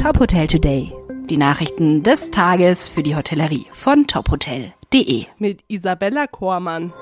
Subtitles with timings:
[0.00, 0.92] Top Hotel Today.
[1.24, 5.26] Die Nachrichten des Tages für die Hotellerie von tophotel.de.
[5.38, 6.92] Mit Isabella Kormann.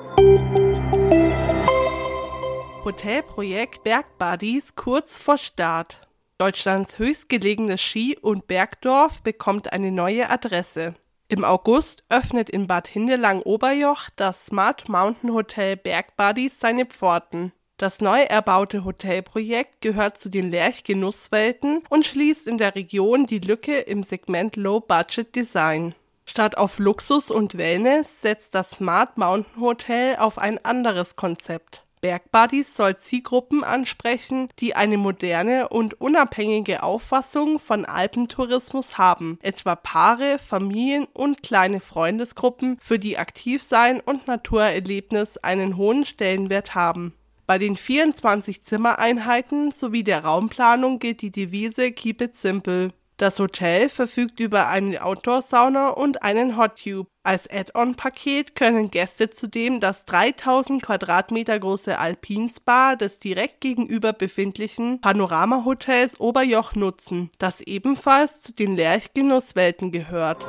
[2.83, 6.07] Hotelprojekt Bergbuddies kurz vor Start.
[6.39, 10.95] Deutschlands höchstgelegenes Ski- und Bergdorf bekommt eine neue Adresse.
[11.27, 17.51] Im August öffnet in Bad Hindelang-Oberjoch das Smart Mountain Hotel Bergbuddies seine Pforten.
[17.77, 23.77] Das neu erbaute Hotelprojekt gehört zu den Lerch-Genusswelten und schließt in der Region die Lücke
[23.77, 25.93] im Segment Low-Budget Design.
[26.25, 31.83] Statt auf Luxus und Wellness setzt das Smart Mountain Hotel auf ein anderes Konzept.
[32.01, 40.39] Bergbuddies soll Zielgruppen ansprechen, die eine moderne und unabhängige Auffassung von Alpentourismus haben, etwa Paare,
[40.39, 47.13] Familien und kleine Freundesgruppen, für die Aktivsein und Naturerlebnis einen hohen Stellenwert haben.
[47.47, 52.91] Bei den 24 Zimmereinheiten sowie der Raumplanung gilt die Devise Keep it simple.
[53.15, 57.07] Das Hotel verfügt über eine Outdoor-Sauna und einen Hot Tube.
[57.23, 66.19] Als Add-on-Paket können Gäste zudem das 3000 Quadratmeter große Alpinspa des direkt gegenüber befindlichen Panorama-Hotels
[66.19, 70.45] Oberjoch nutzen, das ebenfalls zu den Lerch-Genusswelten gehört.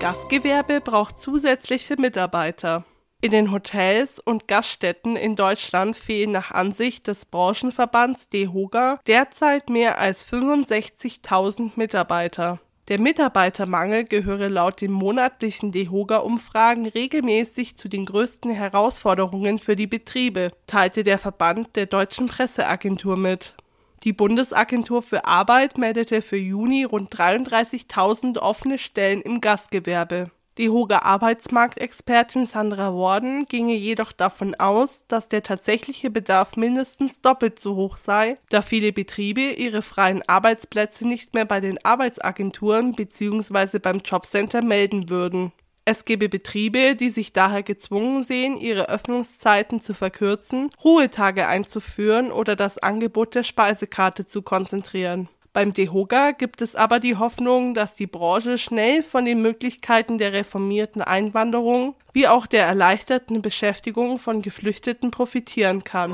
[0.00, 2.84] Gastgewerbe braucht zusätzliche Mitarbeiter.
[3.22, 9.98] In den Hotels und Gaststätten in Deutschland fehlen nach Ansicht des Branchenverbands DEHOGA derzeit mehr
[9.98, 12.60] als 65.000 Mitarbeiter.
[12.88, 20.50] Der Mitarbeitermangel gehöre laut den monatlichen DEHOGA-Umfragen regelmäßig zu den größten Herausforderungen für die Betriebe,
[20.66, 23.54] teilte der Verband der Deutschen Presseagentur mit.
[24.02, 30.30] Die Bundesagentur für Arbeit meldete für Juni rund 33.000 offene Stellen im Gastgewerbe.
[30.60, 37.58] Die hohe Arbeitsmarktexpertin Sandra Worden ginge jedoch davon aus, dass der tatsächliche Bedarf mindestens doppelt
[37.58, 43.78] so hoch sei, da viele Betriebe ihre freien Arbeitsplätze nicht mehr bei den Arbeitsagenturen bzw.
[43.78, 45.52] beim Jobcenter melden würden.
[45.86, 52.54] Es gebe Betriebe, die sich daher gezwungen sehen, ihre Öffnungszeiten zu verkürzen, Ruhetage einzuführen oder
[52.54, 55.30] das Angebot der Speisekarte zu konzentrieren.
[55.52, 60.32] Beim DEHOGA gibt es aber die Hoffnung, dass die Branche schnell von den Möglichkeiten der
[60.32, 66.12] reformierten Einwanderung wie auch der erleichterten Beschäftigung von Geflüchteten profitieren kann.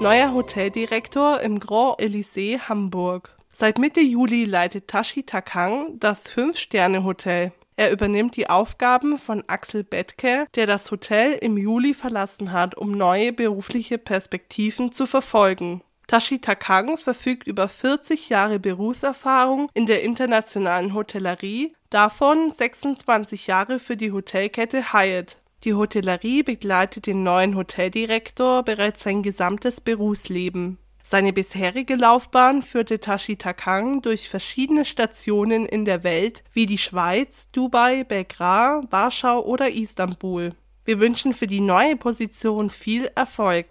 [0.00, 3.34] Neuer Hoteldirektor im Grand Elysée Hamburg.
[3.50, 7.50] Seit Mitte Juli leitet Tashi Takang das Fünf-Sterne-Hotel.
[7.74, 12.92] Er übernimmt die Aufgaben von Axel Bettke, der das Hotel im Juli verlassen hat, um
[12.92, 15.82] neue berufliche Perspektiven zu verfolgen.
[16.08, 23.98] Tashi Takang verfügt über 40 Jahre Berufserfahrung in der internationalen Hotellerie, davon 26 Jahre für
[23.98, 25.36] die Hotelkette Hyatt.
[25.64, 30.78] Die Hotellerie begleitet den neuen Hoteldirektor bereits sein gesamtes Berufsleben.
[31.02, 37.50] Seine bisherige Laufbahn führte Tashi Takang durch verschiedene Stationen in der Welt wie die Schweiz,
[37.50, 40.54] Dubai, Belgrad, Warschau oder Istanbul.
[40.86, 43.66] Wir wünschen für die neue Position viel Erfolg.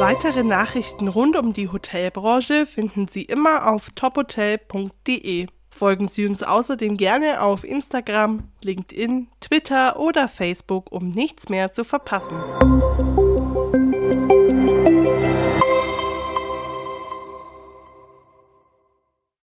[0.00, 5.46] Weitere Nachrichten rund um die Hotelbranche finden Sie immer auf tophotel.de.
[5.68, 11.84] Folgen Sie uns außerdem gerne auf Instagram, LinkedIn, Twitter oder Facebook, um nichts mehr zu
[11.84, 12.38] verpassen.